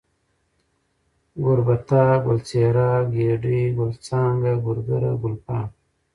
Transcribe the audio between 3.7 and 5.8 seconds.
گل څانگه، گورگره، گلپاڼه